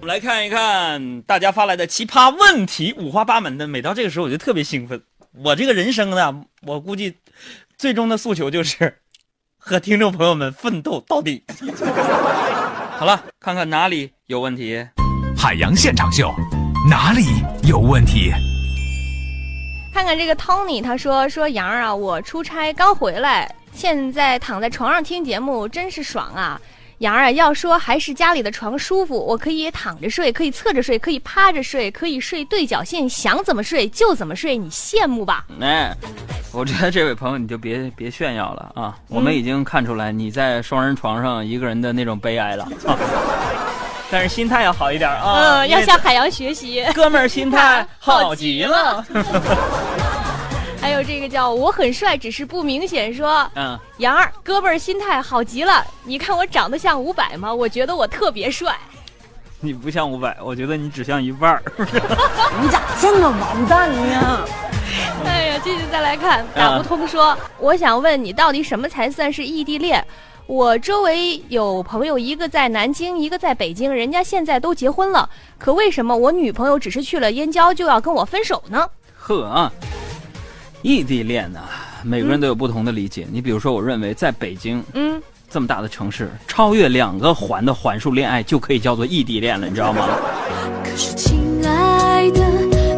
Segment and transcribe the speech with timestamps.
[0.00, 3.68] 我们来看一看大家发来的奇葩问题，五花八门的。
[3.68, 5.02] 每到这个时候，我就特别兴奋。
[5.44, 7.18] 我这个人生呢，我估计
[7.76, 8.96] 最终的诉求就是
[9.58, 11.44] 和听众朋友们奋斗到底。
[12.96, 14.82] 好了，看看哪里有问题。
[15.36, 16.34] 海洋现场秀，
[16.88, 17.26] 哪里
[17.68, 18.32] 有问题？
[19.92, 26.58] 看看这个 Tony，他说说杨儿啊，我出差刚回来，现在躺在床上听节目，真是爽啊！
[27.00, 35.46] 杨儿啊，要说还是家里的床舒服，我可以躺着睡，可以侧着睡，可以趴着睡，可以睡对角线，想怎么睡就怎么睡，你羡慕吧？
[35.62, 35.96] 哎，
[36.52, 38.98] 我觉得这位朋友你就别别炫耀了啊！
[39.08, 42.98] 我们已经看出来你在双人床上一个人的那种悲哀了啊！
[44.12, 45.60] 但是心态要好一点啊！
[45.62, 49.02] 嗯，要向海洋学习，哥们儿心态 好极了。
[50.80, 53.12] 还有这个叫我很帅，只是不明显。
[53.12, 55.84] 说，嗯，杨儿，哥们儿心态好极了。
[56.04, 57.52] 你看我长得像伍佰吗？
[57.52, 58.74] 我觉得我特别帅。
[59.60, 61.62] 你不像伍佰，我觉得你只像一半儿。
[62.62, 64.48] 你咋这么完蛋呢？
[65.26, 67.06] 哎呀，继续再来看，打不通。
[67.06, 70.04] 说，我想问你，到底什么才算是异地恋？
[70.46, 75.28] 我周围有朋友，一个在南京，一个在北京，人家现在都结婚了。
[75.58, 78.88] 可为什么我女朋友只是去了燕郊就要跟我分手呢？
[79.16, 79.70] 呵啊。
[80.82, 81.60] 异地恋呢，
[82.02, 83.26] 每个人都有不同的理解。
[83.30, 90.08] 你比如说，我认为在北京，嗯，这么大的城市，超越两个环的环数恋爱就可以叫做异地恋了，你知道吗？
[90.82, 92.40] 可是，亲爱的，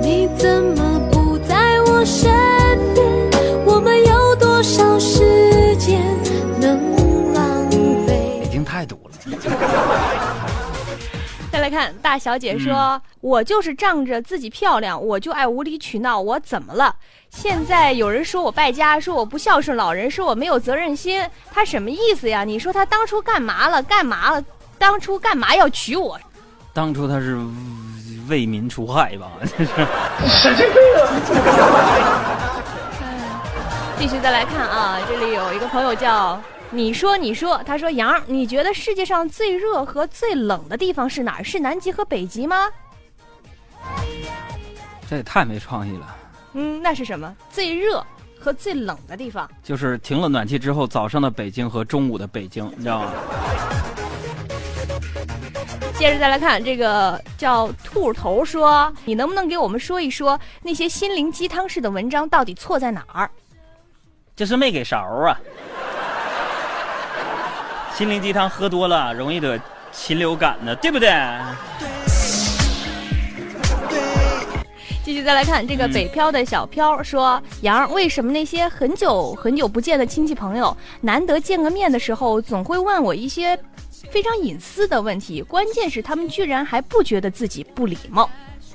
[0.00, 2.30] 你怎么不在我身
[2.94, 3.66] 边？
[3.66, 6.00] 我们有多少时间
[6.60, 7.68] 能浪
[8.06, 8.40] 费？
[8.44, 9.10] 北京太堵了。
[11.50, 16.94] 再来看大小姐说：“我就是仗着自己漂亮，我就爱无理取闹，我怎么了？”
[17.34, 22.44] 现在有人说我败家，说我不孝顺老人，说我没有责任心，他什么意思呀？
[22.44, 23.82] 你说他当初干嘛了？
[23.82, 24.42] 干嘛了？
[24.78, 26.18] 当初干嘛要娶我？
[26.72, 27.38] 当初他是
[28.28, 29.30] 为民除害吧？
[29.42, 29.66] 这是
[30.26, 32.62] 神经病啊！
[33.98, 36.40] 继续再来看啊，这里有一个朋友叫
[36.70, 41.44] 你说你说，他说杨，你觉得世界上最热和最冷的地方是哪儿？
[41.44, 42.68] 是南极和北极吗？
[45.10, 46.16] 这也太没创意了。
[46.54, 47.34] 嗯，那是什么？
[47.50, 48.04] 最热
[48.40, 53.12] 和最冷的地方，就是停了暖气之后，早上的北京和中午的北京，你知道吗？
[55.96, 63.30] 接着再来看这个叫兔头说，你能不能给我们说一说那些心灵鸡汤式的文章到底错在哪儿？
[64.36, 65.38] 就是没给勺啊！
[67.94, 69.58] 心灵鸡汤喝多了容易得
[69.92, 71.08] 禽流感呢，对不对？
[75.04, 83.54] 继续再来看这个北漂的小飘说：“杨，为什么那些很久很久不见的亲戚朋友，难得见个面的时候，总会问我一些
[84.10, 85.42] 非常隐私的问题？
[85.42, 88.30] 关键是他们居然还不觉得自己不礼貌。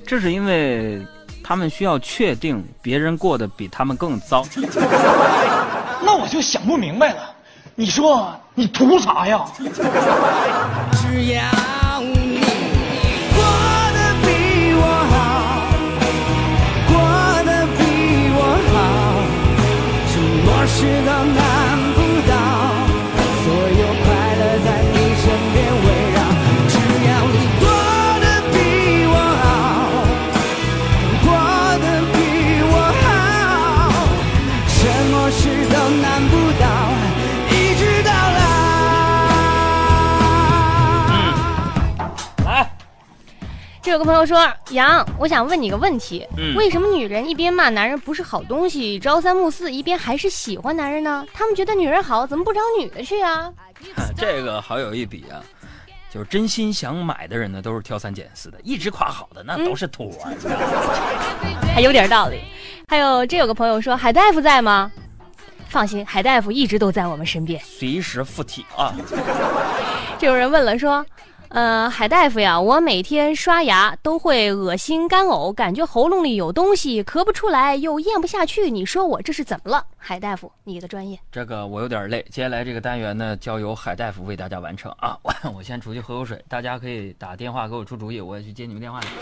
[0.06, 1.04] 这是因为
[1.44, 4.46] 他们需要确定别人过得比他们更糟。
[6.06, 7.34] 那我就想不明白了，
[7.74, 9.44] 你说你图啥呀？”
[44.00, 51.26] 个朋友说：“杨，我想问你个问题，为什么女人一边骂男人不是好东西，朝三暮四，一边还是喜欢男人呢？
[51.34, 53.52] 他们觉得女人好，怎么不找女的去啊？
[54.16, 55.44] 这个好有一比啊，
[56.10, 60.31] 就是真心想买的人呢，都是挑三拣四的，一直夸好的那都是托儿，
[61.76, 62.40] 还有点道理。
[62.88, 64.90] 还有这有个朋友说，海大夫在吗？
[65.68, 68.96] 放心，海大夫一直都在我们身边，随时附体啊。
[70.18, 71.06] 这有人问了说。
[71.50, 78.69] 呃，海大夫呀，我每天刷牙都会恶心干呕，感觉喉咙里有东西，咳不出来又咽不下去。
[78.69, 79.84] 你说我这是怎么了？
[79.98, 81.18] 海大夫，你的专业。
[81.31, 85.18] 这个我有点累，接下来这个单元呢，交由海大夫为大家完成啊。
[85.24, 89.07] 我 我先出去喝口水，大家可以打电话给我出主意，我也去接你们电话去。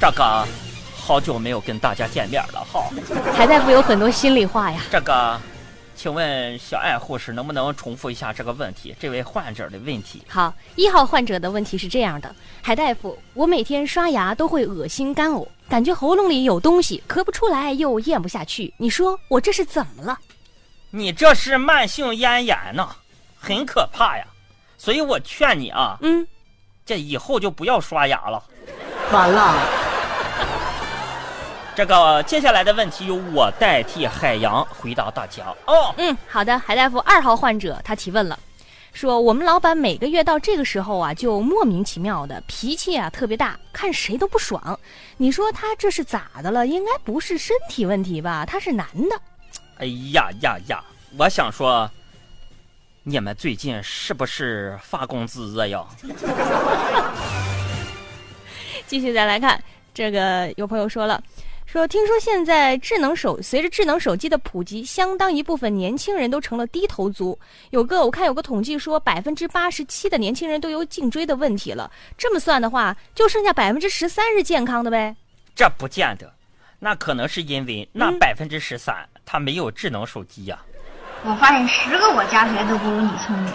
[0.00, 0.44] 这个
[0.96, 2.90] 好久没有跟大家见面了哈。
[3.32, 4.80] 海大夫有很多心里话呀。
[4.90, 5.40] 这个。
[5.98, 8.94] 请问小爱护士能不能重复一下这个问题？
[9.00, 10.22] 这位患者的问题。
[10.28, 18.72] 好，一号患者的问题是这样的：海大夫，我每天刷牙都会恶心干呕，感觉喉咙里有东西，咳不出来又咽不下去。
[18.76, 20.16] 你说我这是怎么了？
[20.90, 22.88] 你这是慢性咽炎呢。
[23.36, 24.24] 很可怕呀。
[24.76, 26.24] 所以我劝你啊，嗯，
[26.86, 28.40] 这以后就不要刷牙了。
[29.10, 29.52] 完了，
[31.78, 35.94] 这个接下来的问题由我代替海洋回答大家哦。
[35.96, 38.36] 嗯，好的，海大夫二号患者他提问了，
[38.92, 44.76] 说我们老板每个月到这个时候啊，就莫名其妙的脾气啊特别大，看谁都不爽。
[45.18, 46.66] 你说他这是咋的了？
[46.66, 48.44] 应该不是身体问题吧？
[48.44, 49.16] 他是男的。
[49.76, 50.82] 哎呀呀呀！
[51.16, 51.88] 我想说，
[53.04, 55.86] 你们最近是不是发工资了呀？
[58.88, 59.62] 继续再来看，
[59.94, 61.22] 这个有朋友说了，
[61.70, 67.38] 说听说现在智能手随着智能手机的普及，相当一部分年轻人都成了低头族。
[67.68, 71.90] 有个我看有个统计说，百分之八十七的年轻人都有颈椎的问题了。
[72.16, 75.14] 这么算的话，就剩下百分之十三是健康的呗。
[75.54, 76.32] 这不见得，
[76.78, 80.58] 那可能是因为那嗯百分之十三他没有智能手机呀、
[81.22, 83.52] 我发现十个我加起来都不如你聪明。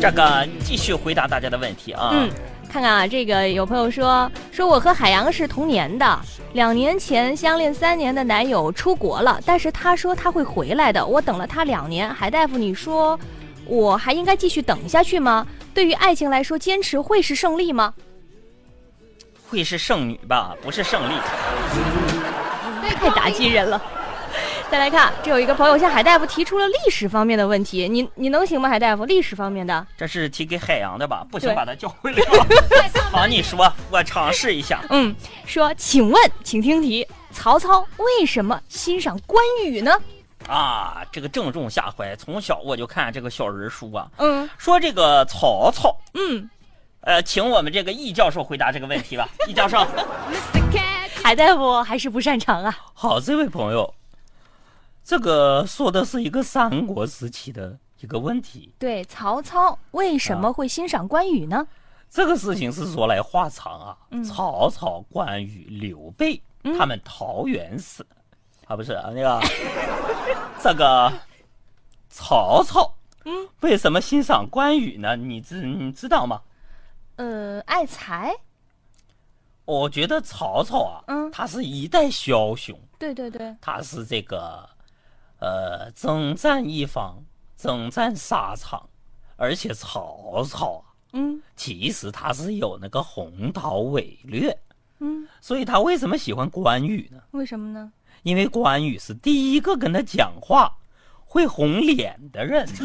[0.00, 2.10] 这个继续回答大家的问题啊。
[2.12, 2.30] 嗯，
[2.70, 6.18] 看看啊，这个有朋友说说我和海洋是同年的，
[6.52, 12.08] 两年前相恋三年的男友出国了，但是他说他会回来的，我等了他两年。
[12.14, 13.18] 海大夫，你说
[13.66, 15.46] 我还应该继续等下去吗？
[15.74, 17.92] 对于爱情来说，坚持会是胜利吗？
[19.50, 21.14] 会是剩女吧，不是胜利。
[22.96, 23.80] 太打击人了。
[24.70, 29.04] 再来看，这有一个朋友向海大夫提出了历史方面的问题，你你能行吗，海大夫？
[29.06, 29.86] 历史方面的？
[29.96, 31.26] 这是提给海洋的吧？
[31.30, 32.46] 不行，把他叫回来吧。
[33.10, 34.84] 好，你说，我尝试一下。
[34.90, 35.14] 嗯，
[35.46, 39.98] 说，请问，请听题：曹操为什么欣赏关羽呢？
[40.46, 42.14] 啊，这个正中下怀。
[42.16, 46.48] 从小我就看这个小人书啊，嗯说这个曹操，嗯，
[47.00, 49.26] 呃，请我们这个易教授回答这个问题吧。
[49.46, 49.78] 易教授，
[51.24, 52.78] 海大夫还是不擅长啊。
[52.92, 53.94] 好，这位朋友，
[55.08, 58.74] 这个说的是一个三国时期的一个问题。
[58.78, 61.66] 对，曹操为什么会欣赏关羽呢？
[62.10, 63.96] 这个事情是说来话长啊。
[64.10, 66.38] 嗯曹操、关羽、刘备
[66.78, 68.06] 他们桃园死，
[68.66, 69.40] 啊，不是啊，那个
[70.62, 71.10] 这个
[72.10, 72.94] 曹操，
[73.24, 75.16] 嗯，为什么欣赏关羽呢？
[75.16, 76.42] 你知你知道吗？
[77.16, 78.36] 呃，爱才。
[79.64, 84.68] 我觉得曹操啊，嗯他是一代枭雄，对对对，他是这个
[85.38, 87.22] 呃征战一方，
[87.56, 88.88] 征战沙场，
[89.36, 94.56] 而且曹操啊，嗯其实他是有那个宏图伟略，
[95.00, 97.20] 嗯，所以他为什么喜欢关羽呢？
[97.32, 97.92] 为什么呢？
[98.22, 100.76] 因为关羽是第一个跟他讲话
[101.24, 102.66] 会红脸的人。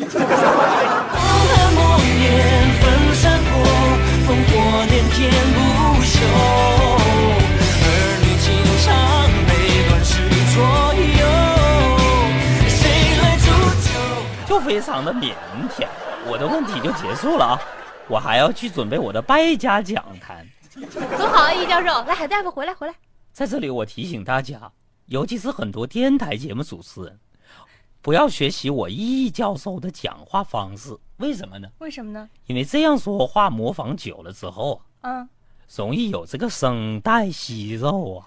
[4.93, 4.93] 就
[14.74, 15.36] 非常的腼
[15.70, 15.88] 腆。
[16.26, 17.54] 我的问题就结束了啊，
[18.10, 20.44] 我还要去准备我的败家讲坛。
[21.16, 22.96] 走好，易教授，来，海大夫回来回来。
[23.32, 24.72] 在这里，我提醒大家，
[25.06, 27.20] 尤其是很多电台节目主持人，
[28.02, 30.98] 不要学习我易教授的讲话方式。
[31.18, 31.68] 为什么呢？
[31.78, 32.28] 为什么呢？
[32.48, 35.30] 因为这样说话模仿久了之后啊，嗯，
[35.76, 38.26] 容易有这个声带息肉啊。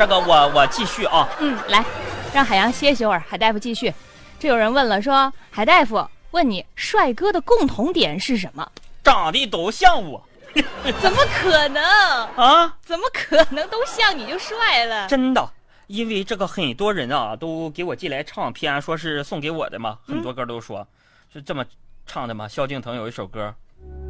[0.00, 1.84] 这个我我继续啊，嗯，来，
[2.32, 3.92] 让海洋歇息会儿，海大夫继续。
[4.38, 8.66] 这有人问了，说海大夫问你，帅哥的共同点是什么？
[9.04, 10.26] 长得都像我
[11.02, 11.84] 怎么可能？
[11.84, 15.06] 啊，怎么可能都像你就帅了？
[15.06, 15.50] 真的。
[15.86, 20.88] 因为这个很多人啊都给我寄来唱片，说是送给我的嘛，很多歌都说、
[21.30, 21.62] 是这么
[22.06, 22.48] 唱的嘛。
[22.48, 23.54] 萧敬腾有一首歌，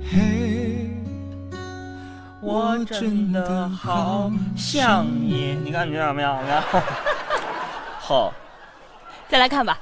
[0.09, 0.30] 嘿，
[2.43, 6.81] 我真的好想你，你看你看没有没有？
[8.01, 8.33] 好，
[9.29, 9.79] 再来看吧，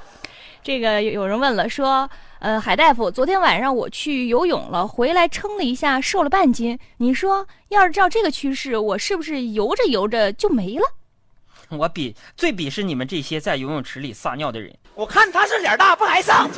[0.61, 6.77] 这个有有人问了，说，呃，海大夫，昨天晚上我去游泳了，回来称了一下，瘦了半斤。
[6.97, 10.83] 你说，要是照这个趋势，我是不是游着游着就没了？
[11.69, 14.75] 我鄙最鄙视你们这些在游泳池里撒尿的人。
[14.95, 16.49] 我看他是脸大不挨上。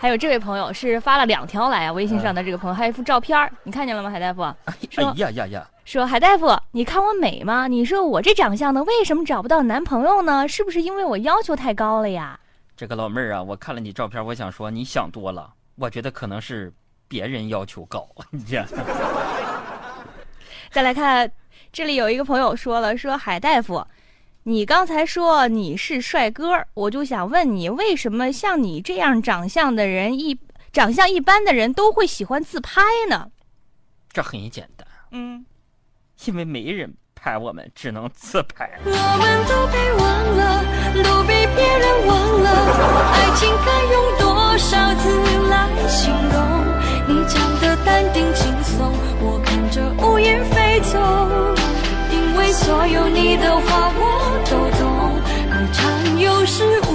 [0.00, 4.42] 还有这位朋友是发了两条来啊，微信上的这个朋友还有一幅照片儿，你看见了吗，海大夫？
[4.64, 5.68] 哎说呀呀呀！
[5.84, 7.66] 说海大夫，你看我美吗？
[7.66, 10.46] 你说我这长相呢，为什么找不到男朋友呢？
[10.46, 12.38] 是不是因为我要求太高了呀？
[12.76, 15.52] 这个老妹儿啊，我看了你照片，我想说你想多了。
[15.74, 16.72] 我觉得可能是
[17.08, 18.06] 别人要求高。
[18.30, 18.64] 你这
[20.70, 21.28] 再来看，
[21.72, 23.84] 这里有一个朋友说了，说海大夫，
[24.48, 30.40] 你刚才说你是帅哥，我就想问你，为什么像你这样长相的人一
[30.72, 33.28] 长相一般的人都会喜欢自拍呢？
[34.10, 35.44] 这很简单，嗯，
[36.24, 38.70] 因为没人拍我们，只能自拍。
[38.86, 40.64] 我们都被忘了，
[41.04, 42.48] 都被别人忘了，
[43.12, 45.04] 爱情该用多少字
[45.50, 46.40] 来形容？
[47.06, 50.98] 你讲的淡定轻松，我看着乌云飞走，
[52.10, 54.07] 因为所有你的话我
[56.58, 56.87] 都懂，爱长有始无终。